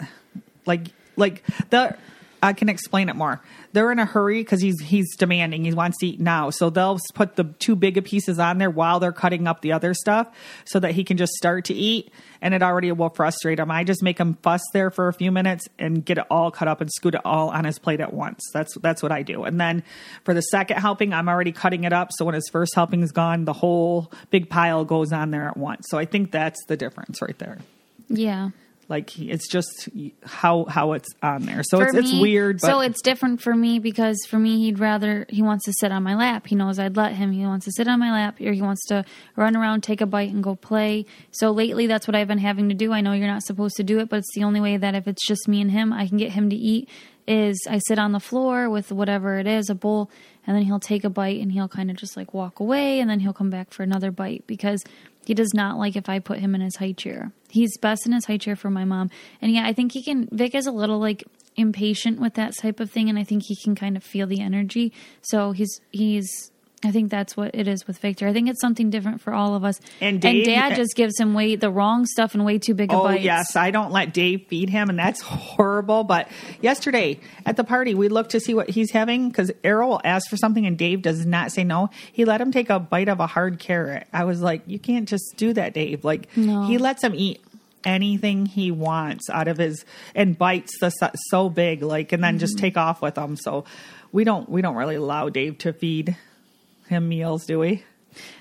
[0.66, 1.98] like like the
[2.42, 3.42] I can explain it more.
[3.74, 5.66] They're in a hurry because he's he's demanding.
[5.66, 9.00] He wants to eat now, so they'll put the two big pieces on there while
[9.00, 10.28] they're cutting up the other stuff,
[10.66, 13.72] so that he can just start to eat, and it already will frustrate him.
[13.72, 16.68] I just make him fuss there for a few minutes and get it all cut
[16.68, 18.42] up and scoot it all on his plate at once.
[18.54, 19.44] That's that's what I do.
[19.44, 19.84] And then
[20.24, 23.12] for the second helping, I'm already cutting it up, so when his first helping is
[23.12, 25.88] gone, the whole big pile goes on there at once.
[25.90, 27.58] So I think that's the difference right there.
[28.08, 28.52] Yeah.
[28.90, 29.90] Like he- it's just
[30.24, 31.64] how how it's on there.
[31.64, 32.60] So For it's, it's weird.
[32.62, 35.92] But so it's different for me because for me, he'd rather he wants to sit
[35.92, 36.48] on my lap.
[36.48, 37.32] He knows I'd let him.
[37.32, 40.06] He wants to sit on my lap, or he wants to run around, take a
[40.06, 41.06] bite, and go play.
[41.32, 42.92] So lately, that's what I've been having to do.
[42.92, 45.08] I know you're not supposed to do it, but it's the only way that if
[45.08, 46.90] it's just me and him, I can get him to eat.
[47.26, 50.12] Is I sit on the floor with whatever it is, a bowl,
[50.46, 53.10] and then he'll take a bite and he'll kind of just like walk away, and
[53.10, 54.84] then he'll come back for another bite because
[55.26, 57.32] he does not like if I put him in his high chair.
[57.54, 59.12] He's best in his high chair for my mom.
[59.40, 61.24] And yeah, I think he can Vic is a little like
[61.56, 64.42] impatient with that type of thing and I think he can kind of feel the
[64.42, 64.92] energy.
[65.22, 66.52] So he's he's
[66.86, 68.28] I think that's what it is with Victor.
[68.28, 69.80] I think it's something different for all of us.
[70.02, 72.96] And Dave- dad just gives him way the wrong stuff and way too big a
[72.96, 73.24] Oh bites.
[73.24, 76.04] yes, I don't let Dave feed him, and that's horrible.
[76.04, 76.28] But
[76.62, 80.30] yesterday at the party, we looked to see what he's having because Arrow will ask
[80.30, 81.90] for something, and Dave does not say no.
[82.12, 84.06] He let him take a bite of a hard carrot.
[84.12, 86.04] I was like, you can't just do that, Dave.
[86.04, 86.64] Like No.
[86.66, 87.40] he lets him eat
[87.86, 89.84] anything he wants out of his
[90.16, 92.40] and bites the so- so big, like, and then Mm-hmm.
[92.40, 93.36] just take off with them.
[93.36, 93.66] So
[94.12, 96.16] we don't we don't really allow Dave to feed
[96.88, 97.84] him meals, do we?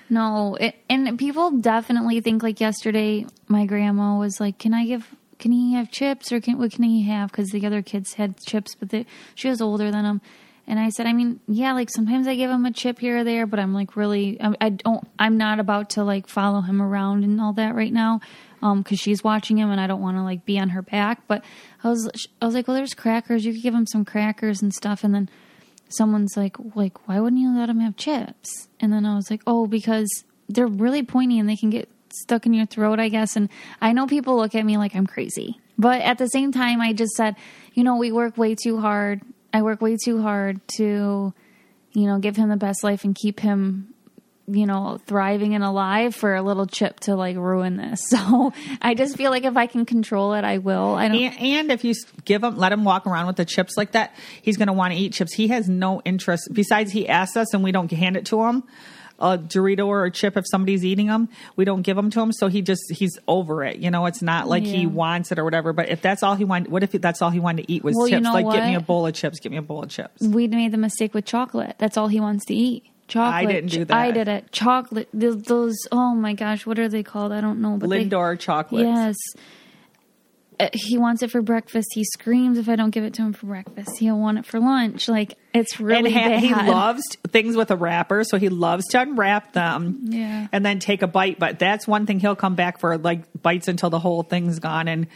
[0.09, 3.25] No, it, and people definitely think like yesterday.
[3.47, 5.15] My grandma was like, "Can I give?
[5.39, 8.39] Can he have chips or can what can he have?" Because the other kids had
[8.39, 10.21] chips, but she was older than him.
[10.65, 13.23] And I said, I mean, yeah, like sometimes I give him a chip here or
[13.25, 16.81] there, but I'm like really, I, I don't, I'm not about to like follow him
[16.81, 18.21] around and all that right now,
[18.61, 21.27] um, because she's watching him and I don't want to like be on her back.
[21.27, 21.43] But
[21.83, 22.09] I was,
[22.41, 23.43] I was like, well, there's crackers.
[23.43, 25.29] You could give him some crackers and stuff, and then
[25.95, 28.67] someone's like, like, why wouldn't you let him have chips?
[28.79, 30.09] And then I was like, oh, because
[30.49, 33.35] they're really pointy and they can get stuck in your throat, I guess.
[33.35, 33.49] And
[33.81, 36.93] I know people look at me like I'm crazy, but at the same time, I
[36.93, 37.35] just said,
[37.73, 39.21] you know, we work way too hard.
[39.53, 41.33] I work way too hard to,
[41.93, 43.92] you know, give him the best life and keep him,
[44.47, 48.01] you know, thriving and alive for a little chip to like ruin this.
[48.13, 50.95] So I just feel like if I can control it, I will.
[50.95, 51.17] I don't.
[51.17, 51.93] And, and if you
[52.25, 54.93] give him, let him walk around with the chips like that, he's going to want
[54.93, 55.33] to eat chips.
[55.33, 56.49] He has no interest.
[56.51, 58.63] Besides, he asks us and we don't hand it to him.
[59.19, 62.31] A Dorito or a chip, if somebody's eating them, we don't give them to him.
[62.33, 63.77] So he just, he's over it.
[63.77, 65.71] You know, it's not like he wants it or whatever.
[65.71, 67.95] But if that's all he wanted, what if that's all he wanted to eat was
[67.95, 68.23] Well, you chips?
[68.23, 70.21] know like, get me a bowl of chips, get me a bowl of chips.
[70.21, 71.75] we made the mistake with chocolate.
[71.77, 72.85] That's all he wants to eat.
[73.07, 73.49] Chocolate.
[73.49, 73.95] I didn't do that.
[73.97, 74.51] I did it.
[74.51, 75.09] Chocolate.
[75.17, 75.75] Th- Those.
[75.91, 77.31] Oh my gosh, what are they called?
[77.31, 77.77] I don't know.
[77.77, 78.87] But they- Lindor chocolates.
[78.87, 79.15] Yes.
[80.59, 81.89] Uh, He wants it for breakfast.
[81.93, 83.97] He screams if I don't give it to him for breakfast.
[83.99, 85.07] He'll want it for lunch.
[85.09, 86.39] Like it's really and ha- bad.
[86.43, 90.47] he loves things with a wrapper, so he loves to unwrap them, Yeah.
[90.51, 91.39] and then take a bite.
[91.39, 94.87] But that's one thing he'll come back for, like bites until the whole thing's gone.
[94.87, 95.07] And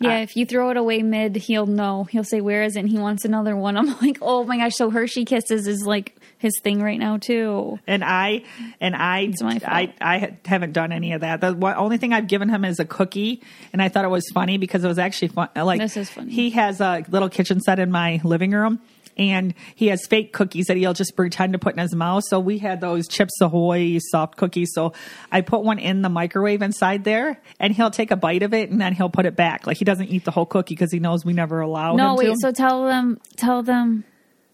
[0.00, 2.04] Yeah, if you throw it away mid, he'll know.
[2.04, 3.76] He'll say, "Where is it?" And he wants another one.
[3.76, 7.78] I'm like, "Oh my gosh!" So Hershey Kisses is like his thing right now too.
[7.86, 8.44] and I
[8.80, 9.32] and I.
[9.66, 11.40] I I haven't done any of that.
[11.40, 14.24] The one, only thing I've given him is a cookie, and I thought it was
[14.32, 15.48] funny because it was actually fun.
[15.56, 16.30] Like This is funny.
[16.30, 18.80] He has a little kitchen set in my living room.
[19.16, 22.24] And he has fake cookies that he'll just pretend to put in his mouth.
[22.26, 24.72] So we had those Chips Ahoy soft cookies.
[24.74, 24.92] So
[25.30, 28.70] I put one in the microwave inside there, and he'll take a bite of it,
[28.70, 29.68] and then he'll put it back.
[29.68, 32.16] Like he doesn't eat the whole cookie because he knows we never allow No, him
[32.16, 32.26] wait.
[32.32, 32.36] to.
[32.40, 34.02] So tell them, tell them.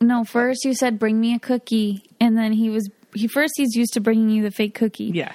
[0.01, 3.75] No, first you said bring me a cookie, and then he was he first he's
[3.75, 5.11] used to bringing you the fake cookie.
[5.15, 5.33] yeah.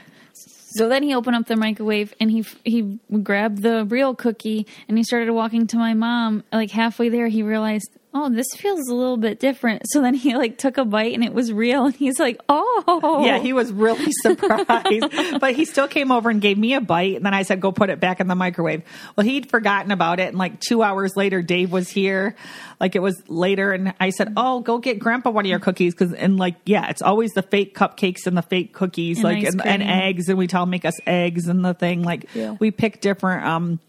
[0.78, 4.98] So then he opened up the microwave and he he grabbed the real cookie and
[4.98, 6.44] he started walking to my mom.
[6.52, 9.82] Like halfway there, he realized, oh, this feels a little bit different.
[9.88, 13.24] So then he like took a bite and it was real, and he's like, oh,
[13.26, 17.18] Yeah, he was really surprised, but he still came over and gave me a bite.
[17.18, 18.84] And then I said, "Go put it back in the microwave."
[19.16, 22.36] Well, he'd forgotten about it, and like two hours later, Dave was here.
[22.80, 25.94] Like it was later, and I said, "Oh, go get Grandpa one of your cookies,"
[25.94, 29.44] because and like yeah, it's always the fake cupcakes and the fake cookies, And like
[29.44, 32.02] and, and eggs, and we tell him make us eggs and the thing.
[32.04, 32.56] Like Yeah.
[32.60, 33.80] we pick different um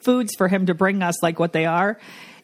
[0.00, 1.98] foods for him to bring us, like what they are.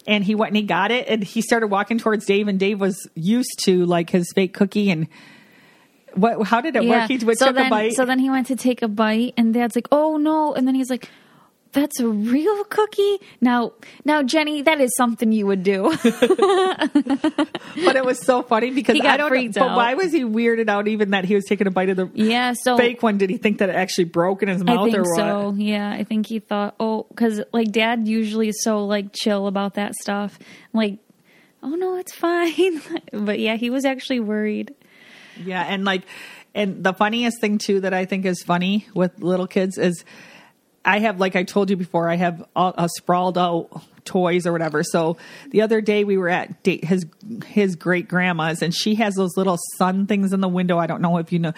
[0.06, 2.80] And he went and he got it, and he started walking towards Dave, and Dave
[2.80, 5.08] was used to like his fake cookie and.
[6.14, 6.46] What?
[6.46, 7.08] How did it work?
[7.08, 7.94] He took a bite.
[7.94, 10.74] So then he went to take a bite, and Dad's like, "Oh no!" And then
[10.74, 11.08] he's like,
[11.72, 13.72] "That's a real cookie." Now,
[14.04, 15.90] now, Jenny, that is something you would do.
[16.02, 19.68] but it was so funny because He got I don't know.
[19.68, 22.10] But why was he weirded out even that he was taking a bite of the
[22.14, 22.54] yeah.
[22.54, 23.18] So fake one?
[23.18, 25.16] Did he think that it actually broke in his mouth I think or what?
[25.16, 25.54] so.
[25.56, 29.74] Yeah, I think he thought, oh, because like Dad usually is so like chill about
[29.74, 30.38] that stuff.
[30.72, 30.98] Like,
[31.62, 32.82] oh no, it's fine.
[33.12, 34.74] but yeah, he was actually worried.
[35.42, 36.02] Yeah, and like,
[36.54, 40.04] and the funniest thing too that I think is funny with little kids is,
[40.84, 44.82] I have like I told you before, I have uh, sprawled out toys or whatever.
[44.82, 45.16] So
[45.50, 47.06] the other day we were at da- his
[47.46, 50.78] his great grandma's, and she has those little sun things in the window.
[50.78, 51.52] I don't know if you know.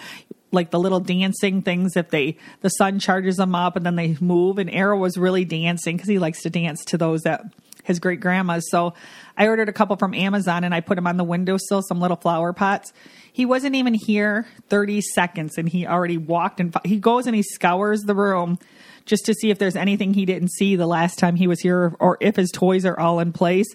[0.51, 4.15] Like the little dancing things, if they the sun charges them up and then they
[4.21, 4.57] move.
[4.57, 7.41] And Arrow was really dancing because he likes to dance to those at
[7.83, 8.69] his great grandma's.
[8.69, 8.93] So
[9.35, 12.15] I ordered a couple from Amazon and I put them on the windowsill, some little
[12.15, 12.93] flower pots.
[13.33, 17.43] He wasn't even here 30 seconds and he already walked and he goes and he
[17.43, 18.57] scours the room
[19.05, 21.95] just to see if there's anything he didn't see the last time he was here
[21.99, 23.67] or if his toys are all in place.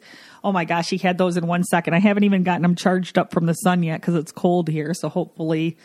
[0.42, 1.94] Oh my gosh, he had those in one second.
[1.94, 4.94] I haven't even gotten them charged up from the sun yet because it's cold here.
[4.94, 5.76] So hopefully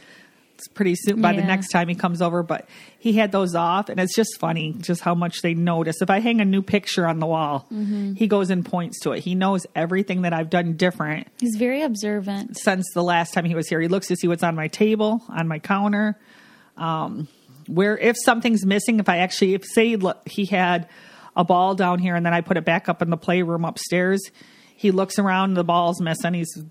[0.56, 2.42] it's pretty soon by the next time he comes over.
[2.42, 6.02] But he had those off, and it's just funny just how much they notice.
[6.02, 7.68] If I hang a new picture on the wall,
[8.16, 9.20] he goes and points to it.
[9.20, 12.58] He knows everything that I've done different He's very observant.
[12.58, 13.82] since the last time he was here.
[13.82, 16.18] He looks to see what's on my table, on my counter.
[16.78, 17.28] Um,
[17.68, 20.88] where if something's missing, if I actually, if say look, he had
[21.36, 24.22] a ball down here and then I put it back up in the playroom upstairs,
[24.78, 26.34] he looks around, the ball's missing.
[26.34, 26.64] He's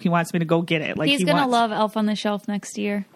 [0.00, 0.96] he wants me to go get it.
[0.96, 3.06] Like He's he gonna wants, love Elf on the Shelf next year,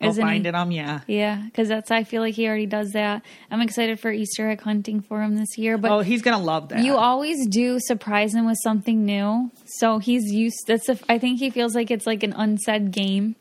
[0.00, 0.48] I'll isn't find he?
[0.48, 0.54] it.
[0.54, 1.00] Um, yeah.
[1.06, 3.22] Yeah, because that's I feel like he already does that.
[3.50, 6.68] I'm excited for Easter egg hunting for him this year, but oh, he's gonna love
[6.70, 6.84] that.
[6.84, 9.50] You always do surprise him with something new.
[9.66, 10.64] So he's used.
[10.66, 10.88] That's.
[10.88, 13.34] A, I think he feels like it's like an unsaid game,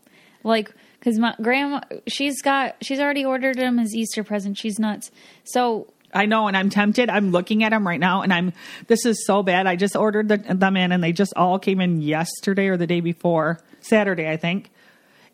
[0.43, 4.57] like because my grandma, she's got, she's already ordered them as Easter present.
[4.57, 5.11] She's nuts.
[5.43, 7.09] So I know, and I'm tempted.
[7.09, 8.53] I'm looking at them right now, and I'm.
[8.87, 9.67] This is so bad.
[9.67, 12.87] I just ordered the, them in, and they just all came in yesterday or the
[12.87, 14.71] day before, Saturday, I think.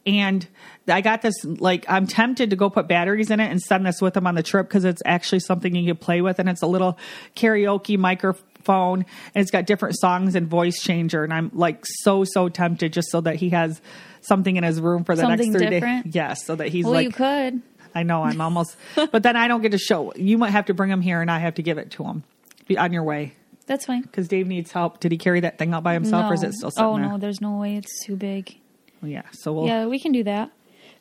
[0.05, 0.47] And
[0.87, 1.33] I got this.
[1.43, 4.35] Like, I'm tempted to go put batteries in it and send this with them on
[4.35, 6.97] the trip because it's actually something you can play with, and it's a little
[7.35, 8.99] karaoke microphone,
[9.33, 11.23] and it's got different songs and voice changer.
[11.23, 13.81] And I'm like so so tempted just so that he has
[14.21, 16.05] something in his room for the Something next three different?
[16.05, 16.15] days.
[16.15, 17.61] Yes, so that he's well, like you could.
[17.95, 20.13] I know I'm almost, but then I don't get to show.
[20.15, 22.23] You might have to bring him here, and I have to give it to him.
[22.67, 23.33] Be on your way
[23.67, 24.01] That's fine.
[24.01, 24.99] because Dave needs help.
[24.99, 26.29] Did he carry that thing out by himself, no.
[26.29, 27.09] or is it still sitting oh there?
[27.09, 27.75] no, there's no way.
[27.77, 28.57] It's too big.
[29.05, 29.23] Yeah.
[29.31, 29.67] So we'll.
[29.67, 30.51] Yeah, we can do that.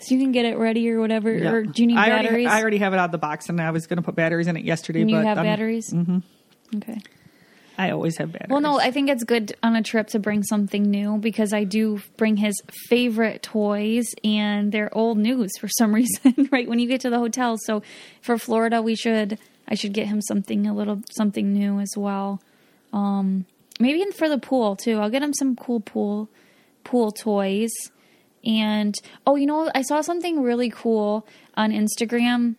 [0.00, 1.32] So you can get it ready or whatever.
[1.32, 1.50] yeah.
[1.50, 2.46] Or do you need I already, batteries?
[2.48, 4.48] I already have it out of the box, and I was going to put batteries
[4.48, 5.02] in it yesterday.
[5.02, 5.90] and you but have um, batteries.
[5.92, 6.18] Mm-hmm.
[6.76, 7.00] Okay.
[7.76, 8.50] I always have batteries.
[8.50, 11.64] Well, no, I think it's good on a trip to bring something new because I
[11.64, 12.54] do bring his
[12.88, 16.68] favorite toys and they're old news for some reason, right?
[16.68, 17.56] When you get to the hotel.
[17.58, 17.82] So
[18.20, 22.40] for Florida, we should, I should get him something, a little, something new as well.
[22.92, 23.46] Um,
[23.80, 25.00] maybe in for the pool too.
[25.00, 26.28] I'll get him some cool pool,
[26.84, 27.72] pool toys.
[28.46, 28.94] And,
[29.26, 31.26] oh, you know, I saw something really cool
[31.56, 32.56] on Instagram.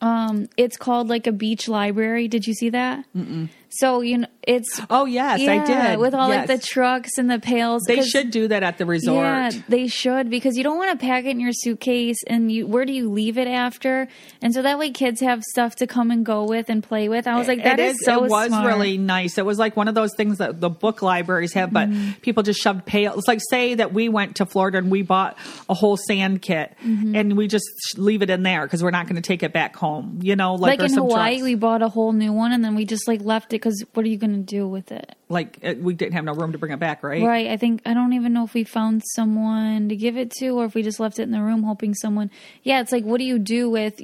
[0.00, 2.28] Um, it's called like a beach library.
[2.28, 3.04] Did you see that?
[3.16, 3.48] Mm-mm.
[3.70, 5.98] So you know, it's Oh yes, I yeah, did.
[5.98, 6.48] with all Yes.
[6.48, 7.82] like the trucks and the pails.
[7.86, 9.16] They should do that at the resort.
[9.24, 12.66] Yeah, they should because you don't want to pack it in your suitcase and you
[12.66, 14.06] where do you leave it after?
[14.40, 17.26] And so that way kids have stuff to come and go with and play with.
[17.26, 18.66] I was like, that It is, so It was smart.
[18.66, 19.36] really nice.
[19.36, 22.12] It was like one of those things that the book libraries have, but Mm-hmm.
[22.22, 23.26] people just shoved pails.
[23.28, 25.36] Like say that we went to Florida and we bought
[25.68, 27.16] a whole sand kit, Mm-hmm.
[27.16, 29.74] and we just leave it in there because we're not going to take it back
[29.76, 30.20] home.
[30.22, 31.42] You know, like, like in Hawaii, trucks.
[31.42, 34.04] we bought a whole new one and then we just like left it because what
[34.06, 35.14] are you going to do with it?
[35.28, 37.22] like it, we didn't have no room to bring it back, right?
[37.22, 37.48] Right.
[37.48, 40.64] I think I don't even know if we found someone to give it to or
[40.64, 42.30] if we just left it in the room hoping someone.
[42.62, 44.00] Yeah, it's like what do you do with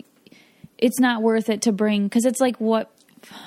[0.78, 2.90] it's not worth it to bring cuz it's like what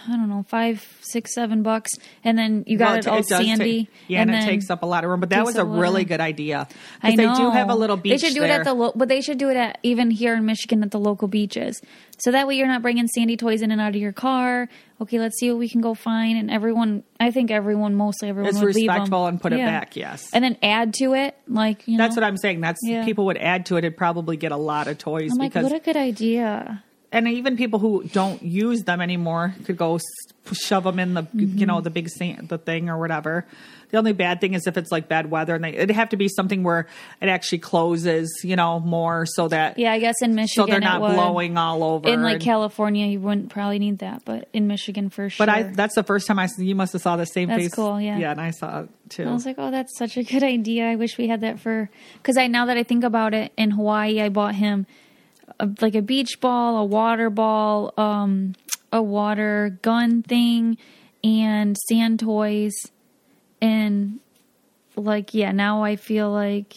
[0.08, 1.92] I don't know, five, six, seven bucks,
[2.24, 3.86] and then you got Well, it all does sandy.
[3.86, 5.20] take- yeah, and, it takes up a lot of room.
[5.20, 6.68] But that was a really good idea.
[7.02, 8.50] I Because know they do have a little beach They should do there.
[8.58, 10.92] it at the, lo- but they should do it at even here in Michigan at
[10.92, 11.82] the local beaches.
[12.20, 14.70] So that way you're not bringing sandy toys in and out of your car.
[15.02, 16.38] Okay, let's see what we can go find.
[16.38, 20.30] And everyone, I think everyone, mostly everyone, It's would respectful and put it back, yes.
[20.34, 22.04] and then add to it, like you know.
[22.06, 22.62] That's what I'm saying.
[22.62, 23.04] That's Yeah.
[23.04, 23.80] people would add to it.
[23.80, 26.82] It'd probably get a lot of toys I'm like, because, what a good idea.
[27.16, 30.00] And even people who don't use them anymore could go
[30.52, 31.58] shove them in the, Mm-hmm.
[31.58, 33.46] you know, the big sand, the thing or whatever.
[33.92, 36.18] The only bad thing is if it's like bad weather, and they, it'd have to
[36.18, 36.88] be something where
[37.22, 40.80] it actually closes, you know, more so that Yeah, I guess in Michigan so they're
[40.80, 42.08] not blowing all over.
[42.10, 45.46] In like and- California, you wouldn't probably need that, but in Michigan for sure.
[45.46, 47.74] but I that's the first time I you must have saw the same That's face.
[47.74, 48.18] cool, yeah.
[48.18, 49.24] yeah, and I saw it too.
[49.24, 50.86] I was like, oh, that's such a good idea.
[50.86, 53.72] I wish we had that for because I now that I think about it, in
[53.72, 54.86] Hawaii, I bought him
[55.60, 58.54] a, like a beach ball, a water ball, um,
[58.92, 60.78] a water gun thing,
[61.24, 62.74] and sand toys,
[63.62, 64.20] and
[64.96, 66.76] like yeah, now I feel like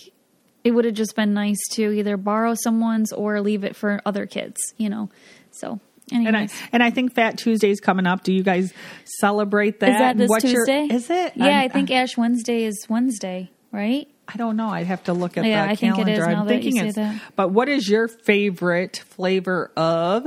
[0.64, 4.26] it would have just been nice to either borrow someone's or leave it for other
[4.26, 5.08] kids, you know.
[5.50, 5.80] So,
[6.12, 8.22] and I and I think Fat Tuesday's coming up.
[8.22, 8.72] Do you guys
[9.20, 9.90] celebrate that?
[9.90, 10.94] Is that this what's your- Tuesday?
[10.94, 11.32] is it?
[11.36, 14.08] Yeah, I'm- i think Ash Wednesday is Wednesday, right?
[14.30, 14.68] I don't know.
[14.68, 16.24] I'd have to look at Yeah, the I think it calendar.
[16.26, 16.96] I'm now that you thinking it's.
[16.96, 17.20] that.
[17.34, 20.26] But what is your favorite flavor of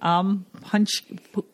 [0.00, 0.90] um punch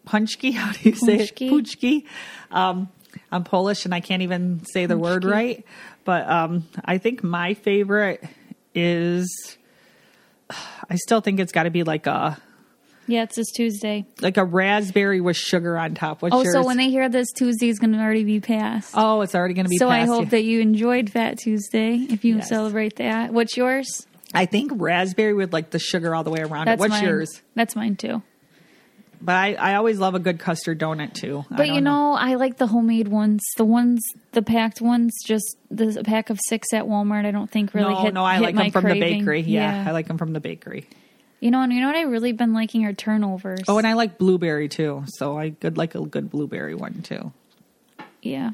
[0.06, 0.52] paczki?
[0.54, 1.46] How do you say Paczki?
[1.48, 1.50] it?
[1.52, 2.04] Paczki.
[2.50, 2.88] Um,
[3.30, 5.64] I'm Polish and I can't even say the word right.
[6.04, 8.22] But um, I think my favorite
[8.74, 9.56] is.
[10.90, 12.36] I still think it's got to be like a
[13.08, 14.06] Yeah, it's this Tuesday.
[14.20, 16.22] like a raspberry with sugar on top.
[16.22, 16.54] What's Oh, yours?
[16.54, 18.92] so when they hear this, Tuesday is going to already be passed.
[18.96, 19.76] oh, it's already going to be.
[19.78, 20.30] so I hope you.
[20.30, 22.48] that you enjoyed Fat Tuesday if you Yes.
[22.48, 23.32] celebrate that.
[23.32, 24.06] What's yours?
[24.34, 26.78] I think raspberry with like the sugar all the way around it.
[26.78, 27.04] What's mine.
[27.04, 27.42] yours?
[27.54, 28.22] That's mine too.
[29.20, 31.44] But I, I always love a good custard donut too.
[31.50, 33.40] But you know, I like the homemade ones.
[33.56, 34.00] The ones,
[34.32, 37.24] the packed ones, just the pack of six at Walmart.
[37.24, 38.14] I don't think really no, hit.
[38.14, 39.18] no, I hit like them from the craving.
[39.20, 39.40] bakery.
[39.42, 40.88] Yeah, I like them from the bakery.
[41.42, 43.62] You know, and you know what I really been liking are turnovers.
[43.66, 45.02] Oh, and I like blueberry too.
[45.08, 47.32] So I could like a good blueberry one too.
[48.22, 48.50] yeah.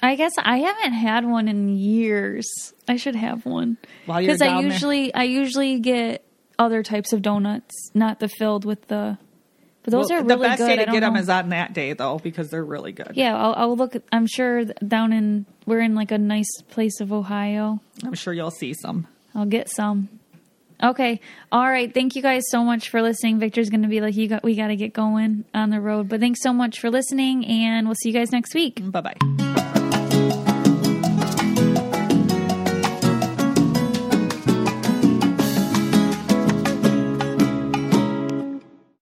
[0.00, 2.46] I guess I haven't had one in years.
[2.86, 3.76] I should have one
[4.06, 4.72] because I down there.
[4.72, 6.24] usually I usually get
[6.56, 9.18] other types of donuts, not the filled with the.
[9.82, 10.38] But those Well, are really good.
[10.38, 10.66] the best good.
[10.68, 11.18] day to get them know.
[11.20, 13.12] is on that day though, because they're really good.
[13.14, 13.96] Yeah, I'll, I'll look.
[14.12, 17.80] I'm sure down in we're in like a nice place of Ohio.
[18.04, 19.08] I'm sure you'll see some.
[19.34, 20.08] I'll get some.
[20.82, 21.20] Okay.
[21.50, 21.92] All right.
[21.92, 23.38] Thank you guys so much for listening.
[23.38, 26.08] Victor's going to be like, "You got, we got to get going on the road."
[26.08, 28.80] But thanks so much for listening, and we'll see you guys next week.
[28.90, 29.74] Bye bye.